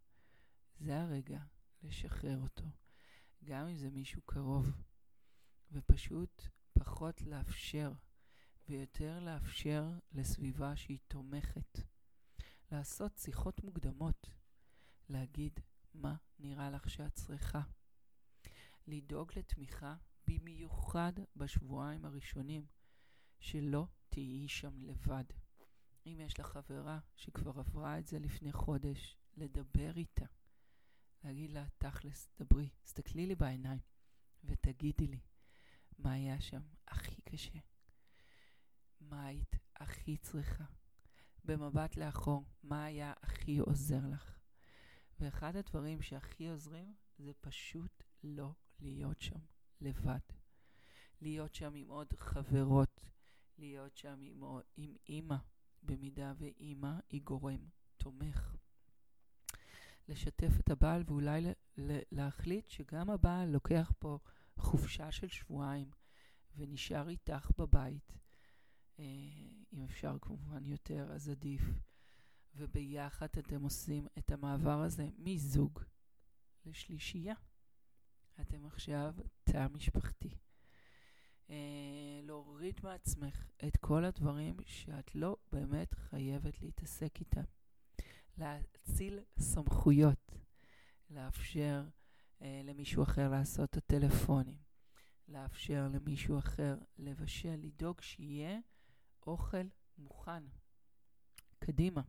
זה 0.79 1.01
הרגע 1.01 1.39
לשחרר 1.83 2.39
אותו. 2.41 2.65
גם 3.43 3.67
אם 3.67 3.77
זה 3.77 3.89
מישהו 3.89 4.21
קרוב, 4.21 4.71
ופשוט 5.71 6.43
פחות 6.73 7.21
לאפשר 7.21 7.93
ויותר 8.69 9.19
לאפשר 9.19 9.91
לסביבה 10.11 10.75
שהיא 10.75 10.99
תומכת. 11.07 11.79
לעשות 12.71 13.17
שיחות 13.17 13.63
מוקדמות, 13.63 14.29
להגיד 15.09 15.59
מה 15.93 16.15
נראה 16.39 16.69
לך 16.69 16.89
שאת 16.89 17.13
צריכה. 17.13 17.61
לדאוג 18.87 19.31
לתמיכה, 19.35 19.95
במיוחד 20.27 21.13
בשבועיים 21.35 22.05
הראשונים, 22.05 22.65
שלא 23.39 23.87
תהיי 24.09 24.47
שם 24.47 24.83
לבד. 24.83 25.23
אם 26.05 26.19
יש 26.19 26.39
לך 26.39 26.47
חברה 26.47 26.99
שכבר 27.15 27.59
עברה 27.59 27.99
את 27.99 28.07
זה 28.07 28.19
לפני 28.19 28.51
חודש, 28.51 29.17
לדבר 29.37 29.97
איתה. 29.97 30.25
להגיד 31.23 31.51
לה, 31.51 31.65
תכלס, 31.77 32.29
דברי, 32.39 32.69
תסתכלי 32.83 33.25
לי 33.25 33.35
בעיניים 33.35 33.79
ותגידי 34.43 35.07
לי 35.07 35.19
מה 35.97 36.11
היה 36.11 36.41
שם 36.41 36.61
הכי 36.87 37.21
קשה. 37.21 37.59
מה 38.99 39.25
היית 39.25 39.55
הכי 39.75 40.17
צריכה. 40.17 40.63
במבט 41.45 41.97
לאחור, 41.97 42.45
מה 42.63 42.85
היה 42.85 43.13
הכי 43.21 43.57
עוזר 43.57 44.07
לך. 44.13 44.39
ואחד 45.19 45.55
הדברים 45.55 46.01
שהכי 46.01 46.47
עוזרים 46.47 46.95
זה 47.17 47.31
פשוט 47.41 48.03
לא 48.23 48.53
להיות 48.79 49.21
שם 49.21 49.39
לבד. 49.81 50.19
להיות 51.21 51.55
שם 51.55 51.75
עם 51.75 51.89
עוד 51.89 52.13
חברות, 52.17 53.01
להיות 53.57 53.97
שם 53.97 54.19
עם, 54.21 54.43
עם 54.77 54.95
אימא, 55.09 55.37
במידה 55.83 56.33
ואימא 56.37 56.93
היא 57.09 57.21
גורם 57.21 57.67
תומך. 57.97 58.55
לשתף 60.07 60.59
את 60.59 60.69
הבעל 60.69 61.03
ואולי 61.07 61.53
להחליט 62.11 62.69
שגם 62.69 63.09
הבעל 63.09 63.49
לוקח 63.49 63.91
פה 63.99 64.19
חופשה 64.57 65.11
של 65.11 65.27
שבועיים 65.27 65.91
ונשאר 66.55 67.09
איתך 67.09 67.51
בבית. 67.57 68.11
אה, 68.99 69.05
אם 69.73 69.83
אפשר 69.83 70.17
כמובן 70.21 70.65
יותר, 70.65 71.11
אז 71.11 71.29
עדיף. 71.29 71.61
וביחד 72.55 73.27
אתם 73.39 73.63
עושים 73.63 74.07
את 74.17 74.31
המעבר 74.31 74.81
הזה 74.81 75.09
מזוג 75.17 75.79
לשלישייה. 76.65 77.35
אתם 78.41 78.65
עכשיו 78.65 79.15
תא 79.43 79.67
משפחתי. 79.67 80.37
אה, 81.49 82.19
להוריד 82.23 82.79
מעצמך 82.83 83.51
את 83.67 83.77
כל 83.77 84.05
הדברים 84.05 84.57
שאת 84.65 85.15
לא 85.15 85.37
באמת 85.51 85.93
חייבת 85.93 86.61
להתעסק 86.61 87.19
איתם. 87.19 87.43
להציל 88.37 89.19
סמכויות, 89.39 90.31
לאפשר 91.09 91.83
אה, 92.41 92.61
למישהו 92.63 93.03
אחר 93.03 93.29
לעשות 93.29 93.69
את 93.69 93.77
הטלפונים, 93.77 94.57
לאפשר 95.27 95.87
למישהו 95.93 96.39
אחר 96.39 96.77
לבשל, 96.97 97.55
לדאוג 97.55 98.01
שיהיה 98.01 98.59
אוכל 99.27 99.67
מוכן. 99.97 100.43
קדימה. 101.59 102.01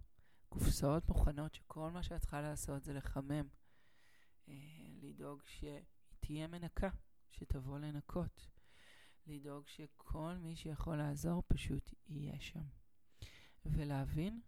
קופסאות 0.49 1.09
מוכנות 1.09 1.55
שכל 1.55 1.91
מה 1.91 2.03
שאת 2.03 2.21
צריכה 2.21 2.41
לעשות 2.41 2.85
זה 2.85 2.93
לחמם. 2.93 3.49
אה, 4.49 4.55
לדאוג 5.03 5.43
שתהיה 5.47 6.47
מנקה, 6.47 6.89
שתבוא 7.31 7.79
לנקות. 7.79 8.49
לדאוג 9.27 9.67
שכל 9.67 10.35
מי 10.41 10.57
שיכול 10.57 10.97
לעזור 10.97 11.43
פשוט 11.49 11.95
יהיה 12.09 12.41
שם. 12.41 12.65
ולהבין 13.65 14.41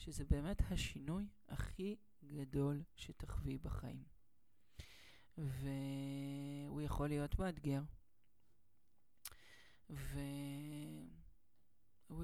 שזה 0.00 0.24
באמת 0.24 0.62
השינוי 0.70 1.28
הכי 1.48 1.96
גדול 2.24 2.82
שתחווי 2.96 3.58
בחיים. 3.58 4.04
והוא 5.38 6.80
יכול 6.80 7.08
להיות 7.08 7.38
מאתגר. 7.38 7.82
והוא 9.88 10.24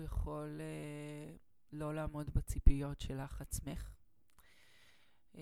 יכול 0.01 0.61
uh, 0.61 1.39
לא 1.73 1.95
לעמוד 1.95 2.31
בציפיות 2.31 3.01
שלך 3.01 3.41
עצמך, 3.41 3.95
uh, 5.33 5.39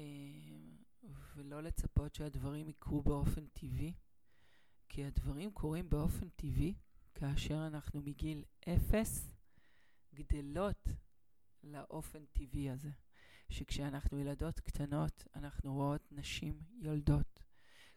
ולא 1.34 1.62
לצפות 1.62 2.14
שהדברים 2.14 2.68
יקרו 2.68 3.02
באופן 3.02 3.46
טבעי, 3.46 3.94
כי 4.88 5.04
הדברים 5.04 5.50
קורים 5.50 5.90
באופן 5.90 6.28
טבעי 6.28 6.74
כאשר 7.14 7.66
אנחנו 7.66 8.00
מגיל 8.00 8.44
אפס 8.68 9.30
גדלות 10.14 10.88
לאופן 11.64 12.24
טבעי 12.32 12.70
הזה. 12.70 12.90
שכשאנחנו 13.50 14.18
ילדות 14.18 14.60
קטנות, 14.60 15.24
אנחנו 15.34 15.74
רואות 15.74 16.12
נשים 16.12 16.62
יולדות. 16.76 17.42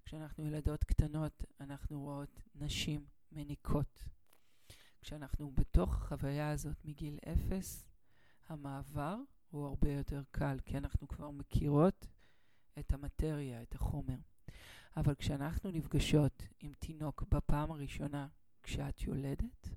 כשאנחנו 0.05 0.45
ילדות 0.45 0.83
קטנות, 0.83 1.43
אנחנו 1.59 2.01
רואות 2.01 2.41
נשים 2.55 3.05
מניקות. 3.31 4.03
כשאנחנו 5.01 5.51
בתוך 5.51 5.95
החוויה 5.95 6.51
הזאת 6.51 6.85
מגיל 6.85 7.19
אפס, 7.31 7.87
המעבר 8.47 9.17
הוא 9.49 9.65
הרבה 9.65 9.91
יותר 9.91 10.23
קל, 10.31 10.59
כי 10.65 10.77
אנחנו 10.77 11.07
כבר 11.07 11.31
מכירות 11.31 12.07
את 12.79 12.93
המטריה, 12.93 13.61
את 13.61 13.75
החומר. 13.75 14.17
אבל 14.97 15.15
כשאנחנו 15.15 15.71
נפגשות 15.71 16.43
עם 16.59 16.73
תינוק 16.79 17.23
בפעם 17.29 17.71
הראשונה 17.71 18.27
כשאת 18.63 19.01
יולדת, 19.01 19.69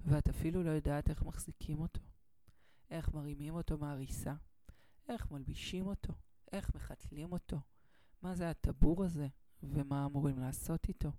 ואת 0.00 0.28
אפילו 0.28 0.62
לא 0.62 0.70
יודעת 0.70 1.10
איך 1.10 1.22
מחזיקים 1.22 1.80
אותו, 1.80 2.00
איך 2.90 3.14
מרימים 3.14 3.54
אותו 3.54 3.78
מהריסה, 3.78 4.34
איך 5.08 5.30
מלבישים 5.30 5.86
אותו, 5.86 6.12
איך 6.52 6.74
מחתלים 6.74 7.32
אותו, 7.32 7.60
מה 8.22 8.34
זה 8.34 8.50
הטבור 8.50 9.04
הזה? 9.04 9.28
ומה 9.62 10.06
אמורים 10.06 10.38
לעשות 10.38 10.88
איתו. 10.88 11.12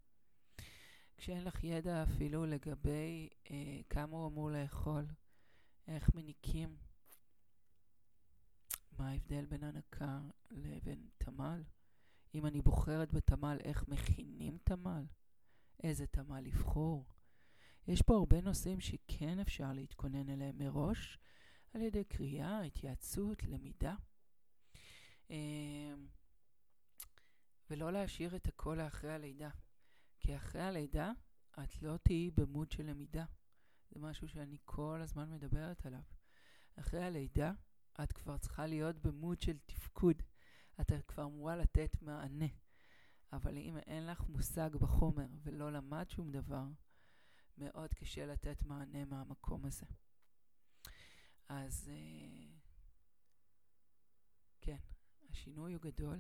כשאין 1.18 1.44
לך 1.44 1.64
ידע 1.64 2.04
אפילו 2.04 2.46
לגבי 2.46 3.30
אה, 3.52 3.82
כמה 3.90 4.18
הוא 4.18 4.28
אמור 4.28 4.52
לאכול, 4.52 5.06
איך 5.88 6.16
מניקים, 6.16 6.78
מה 8.92 9.10
ההבדל 9.10 9.46
בין 9.46 9.64
הנקה 9.64 10.20
לבין 10.52 11.10
תמ"ל, 11.18 11.64
אם 12.34 12.46
אני 12.46 12.62
בוחרת 12.62 13.14
בתמ"ל, 13.14 13.58
איך 13.64 13.88
מכינים 13.88 14.58
תמ"ל, 14.64 15.06
איזה 15.84 16.08
תמ"ל 16.08 16.40
לבחור. 16.40 17.06
יש 17.88 18.02
פה 18.02 18.16
הרבה 18.16 18.42
נושאים 18.42 18.80
שכן 18.80 19.40
אפשר 19.40 19.74
להתכונן 19.74 20.30
אליהם 20.30 20.58
מראש, 20.58 21.18
על 21.74 21.82
ידי 21.82 22.04
קריאה, 22.04 22.62
התייעצות, 22.62 23.44
למידה. 23.44 23.96
אמ, 25.30 26.08
ולא 27.70 27.92
להשאיר 27.92 28.36
את 28.36 28.48
הכל 28.48 28.76
לאחרי 28.84 29.14
הלידה. 29.14 29.50
כי 30.20 30.36
אחרי 30.36 30.62
הלידה 30.62 31.12
את 31.64 31.82
לא 31.82 31.98
תהיי 31.98 32.32
במוד 32.32 32.72
של 32.72 32.84
למידה. 32.84 33.26
זה 33.90 34.00
משהו 34.00 34.28
שאני 34.28 34.58
כל 34.66 35.00
הזמן 35.02 35.30
מדברת 35.30 35.86
עליו. 35.86 36.02
אחרי 36.76 37.04
הלידה 37.04 37.52
את 38.04 38.12
כבר 38.12 38.38
צריכה 38.38 38.68
להיות 38.68 38.96
במוד 39.00 39.42
של 39.42 39.58
תפקוד. 39.66 40.22
את 40.82 40.92
כבר 41.08 41.24
אמורה 41.24 41.56
לתת 41.56 42.02
מענה. 42.02 42.48
אבל 43.34 43.58
אם 43.58 43.78
אין 43.78 44.06
לך 44.06 44.24
מושג 44.30 44.70
בחומר 44.76 45.28
ולא 45.44 45.72
למד 45.72 46.10
שום 46.10 46.32
דבר, 46.32 46.66
מאוד 47.58 47.94
קשה 47.94 48.26
לתת 48.26 48.64
מענה 48.64 49.06
מהמקום 49.06 49.66
הזה. 49.66 49.86
אז 51.50 51.92
אה, 51.94 52.58
כן, 54.62 54.78
השינוי 55.30 55.74
הוא 55.74 55.82
גדול, 55.82 56.20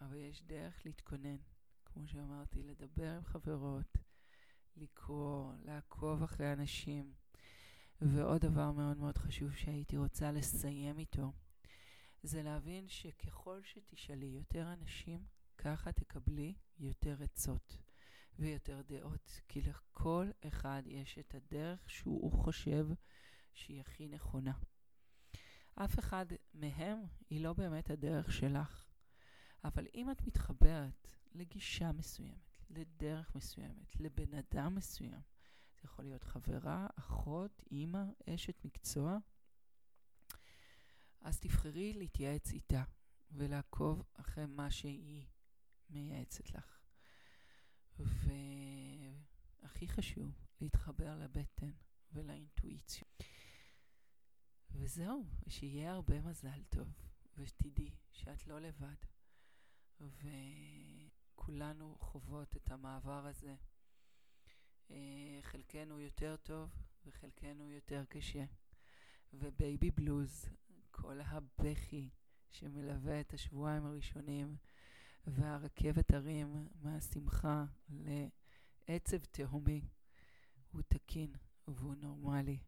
אבל 0.00 0.16
יש 0.16 0.42
דרך 0.42 0.86
להתכונן. 0.86 1.36
כמו 1.84 2.08
שאמרתי, 2.08 2.62
לדבר 2.62 3.16
עם 3.16 3.24
חברות, 3.24 3.96
לקרוא, 4.76 5.52
לעקוב 5.64 6.22
אחרי 6.22 6.52
אנשים. 6.52 7.12
ועוד 8.00 8.40
דבר 8.40 8.72
מאוד 8.72 8.96
מאוד 8.96 9.18
חשוב 9.18 9.54
שהייתי 9.54 9.96
רוצה 9.96 10.32
לסיים 10.32 10.98
איתו, 10.98 11.32
זה 12.22 12.42
להבין 12.42 12.88
שככל 12.88 13.60
שתשאלי 13.62 14.26
יותר 14.26 14.72
אנשים, 14.72 15.26
ככה 15.58 15.92
תקבלי 15.92 16.54
יותר 16.78 17.22
עצות 17.22 17.76
ויותר 18.38 18.82
דעות. 18.82 19.40
כי 19.48 19.60
לכל 19.60 20.30
אחד 20.48 20.82
יש 20.86 21.18
את 21.18 21.34
הדרך 21.34 21.90
שהוא 21.90 22.32
חושב 22.32 22.86
שהיא 23.54 23.80
הכי 23.80 24.08
נכונה. 24.08 24.52
אף 25.74 25.98
אחד 25.98 26.26
מהם 26.54 26.98
היא 27.30 27.40
לא 27.40 27.52
באמת 27.52 27.90
הדרך 27.90 28.32
שלך. 28.32 28.86
אבל 29.64 29.86
אם 29.94 30.10
את 30.10 30.26
מתחברת 30.26 31.08
לגישה 31.32 31.92
מסוימת, 31.92 32.58
לדרך 32.70 33.34
מסוימת, 33.34 34.00
לבן 34.00 34.34
אדם 34.34 34.74
מסוים, 34.74 35.20
זה 35.74 35.80
יכול 35.84 36.04
להיות 36.04 36.24
חברה, 36.24 36.86
אחות, 36.98 37.62
אימא, 37.70 38.02
אשת 38.34 38.64
מקצוע, 38.64 39.18
אז 41.20 41.40
תבחרי 41.40 41.92
להתייעץ 41.92 42.52
איתה 42.52 42.82
ולעקוב 43.30 44.02
אחרי 44.14 44.46
מה 44.46 44.70
שהיא 44.70 45.26
מייעצת 45.90 46.50
לך. 46.50 46.78
והכי 49.62 49.88
חשוב, 49.88 50.32
להתחבר 50.60 51.16
לבטן 51.18 51.70
ולאינטואיציה. 52.12 53.06
וזהו, 54.72 55.24
שיהיה 55.48 55.92
הרבה 55.92 56.20
מזל 56.20 56.62
טוב, 56.68 56.88
ושתדעי 57.38 57.90
שאת 58.12 58.46
לא 58.46 58.60
לבד. 58.60 58.96
ו... 60.00 60.28
כולנו 61.50 61.96
חוות 62.00 62.56
את 62.56 62.70
המעבר 62.70 63.26
הזה. 63.26 63.54
אה, 64.90 65.38
חלקנו 65.42 66.00
יותר 66.00 66.36
טוב 66.36 66.70
וחלקנו 67.06 67.70
יותר 67.70 68.04
קשה. 68.08 68.44
ובייבי 69.32 69.90
בלוז, 69.90 70.48
כל 70.90 71.20
הבכי 71.20 72.10
שמלווה 72.50 73.20
את 73.20 73.34
השבועיים 73.34 73.86
הראשונים, 73.86 74.56
והרכבת 75.26 76.10
הרים 76.10 76.68
מהשמחה 76.82 77.64
לעצב 78.88 79.24
תהומי, 79.24 79.88
הוא 80.70 80.82
תקין 80.88 81.32
והוא 81.68 81.94
נורמלי, 81.94 82.58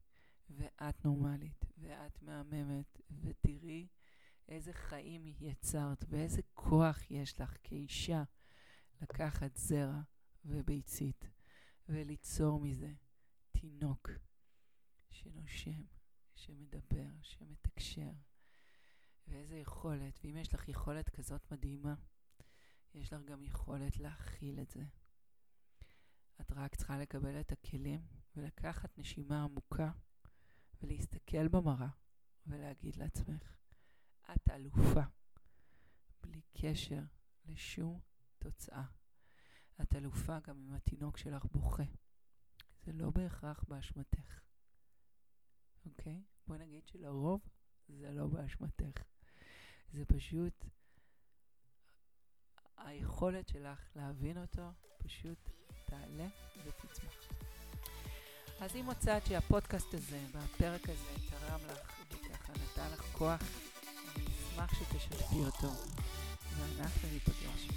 ואת 0.57 1.05
נורמלית, 1.05 1.65
ואת 1.79 2.23
מהממת, 2.23 3.01
ותראי 3.23 3.88
איזה 4.49 4.73
חיים 4.73 5.27
יצרת 5.27 6.05
ואיזה 6.09 6.43
כוח 6.55 7.11
יש 7.11 7.41
לך 7.41 7.57
כאישה 7.62 8.23
לקחת 9.03 9.57
זרע 9.57 10.01
וביצית 10.45 11.29
וליצור 11.88 12.61
מזה 12.61 12.93
תינוק 13.53 14.11
שנושם, 15.11 15.83
שמדבר, 16.35 17.09
שמתקשר. 17.23 18.11
ואיזה 19.29 19.57
יכולת, 19.57 20.19
ואם 20.25 20.37
יש 20.37 20.55
לך 20.55 20.69
יכולת 20.69 21.11
כזאת 21.11 21.53
מדהימה, 21.53 21.95
יש 22.95 23.12
לך 23.12 23.23
גם 23.23 23.43
יכולת 23.43 23.97
להכיל 23.97 24.61
את 24.61 24.71
זה. 24.71 24.85
את 26.41 26.53
רק 26.53 26.75
צריכה 26.75 26.99
לקבל 26.99 27.41
את 27.41 27.53
הכלים 27.53 28.07
ולקחת 28.37 28.99
נשימה 28.99 29.43
עמוקה 29.43 29.91
ולהסתכל 30.83 31.49
במראה 31.49 31.88
ולהגיד 32.47 32.97
לעצמך, 32.97 33.57
את 34.33 34.51
אלופה, 34.51 35.03
בלי 36.23 36.40
קשר 36.61 37.03
לשום 37.45 38.01
תוצאה. 38.38 38.85
את 39.83 39.95
אלופה 39.95 40.38
גם 40.40 40.59
אם 40.59 40.73
התינוק 40.73 41.16
שלך 41.16 41.45
בוכה. 41.45 41.83
זה 42.83 42.92
לא 42.92 43.11
בהכרח 43.11 43.64
באשמתך, 43.68 44.40
אוקיי? 45.87 46.23
בואי 46.47 46.59
נגיד 46.59 46.87
שלרוב 46.87 47.40
זה 47.88 48.11
לא 48.11 48.27
באשמתך. 48.27 49.03
זה 49.92 50.05
פשוט 50.05 50.64
היכולת 52.77 53.49
שלך 53.49 53.90
להבין 53.97 54.38
אותו 54.38 54.73
פשוט 54.99 55.51
תעלה 55.87 56.29
ותצמח. 56.64 57.52
אז 58.62 58.77
אם 58.77 58.87
מצאת 58.87 59.27
שהפודקאסט 59.27 59.94
הזה 59.94 60.18
והפרק 60.33 60.88
הזה 60.88 61.29
תרם 61.31 61.61
לך 61.72 61.79
וככה 62.12 62.53
נתן 62.53 62.92
לך 62.92 63.03
כוח, 63.12 63.40
אני 64.16 64.25
אשמח 64.25 64.75
שתשתפי 64.75 65.44
אותו 65.44 65.68
ואנחנו 66.59 67.09
ניפגש 67.12 67.68